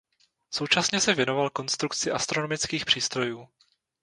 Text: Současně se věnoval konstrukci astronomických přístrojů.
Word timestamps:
Současně 0.51 0.99
se 1.01 1.13
věnoval 1.13 1.49
konstrukci 1.49 2.11
astronomických 2.11 2.85
přístrojů. 2.85 3.47